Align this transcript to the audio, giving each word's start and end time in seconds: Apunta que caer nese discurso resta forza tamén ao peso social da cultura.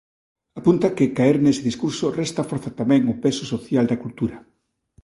Apunta 0.59 0.93
que 0.97 1.13
caer 1.17 1.37
nese 1.39 1.63
discurso 1.69 2.05
resta 2.21 2.47
forza 2.51 2.71
tamén 2.79 3.01
ao 3.05 3.19
peso 3.23 3.43
social 3.53 3.85
da 3.87 4.01
cultura. 4.03 4.37